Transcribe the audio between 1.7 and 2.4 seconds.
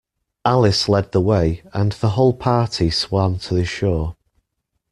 and the whole